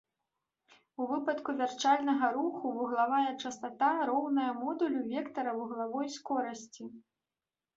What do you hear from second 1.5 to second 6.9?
вярчальнага руху, вуглавая частата роўная модулю вектара вуглавой скорасці.